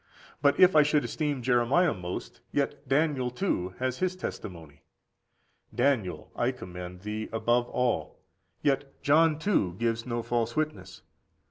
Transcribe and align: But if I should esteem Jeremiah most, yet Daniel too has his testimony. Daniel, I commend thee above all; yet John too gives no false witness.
But 0.41 0.59
if 0.59 0.75
I 0.75 0.81
should 0.81 1.03
esteem 1.05 1.43
Jeremiah 1.43 1.93
most, 1.93 2.41
yet 2.51 2.87
Daniel 2.89 3.29
too 3.29 3.75
has 3.77 3.99
his 3.99 4.15
testimony. 4.15 4.81
Daniel, 5.75 6.31
I 6.35 6.49
commend 6.53 7.01
thee 7.01 7.29
above 7.31 7.69
all; 7.69 8.17
yet 8.63 8.99
John 9.03 9.37
too 9.37 9.75
gives 9.77 10.07
no 10.07 10.23
false 10.23 10.55
witness. 10.55 11.03